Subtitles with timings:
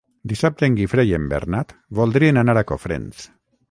[0.29, 3.27] Dissabte en Guifré i en Bernat voldrien anar a Cofrents.